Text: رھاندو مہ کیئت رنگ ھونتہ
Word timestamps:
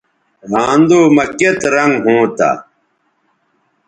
رھاندو 0.51 0.99
مہ 1.15 1.23
کیئت 1.37 1.59
رنگ 1.73 1.93
ھونتہ 2.03 2.49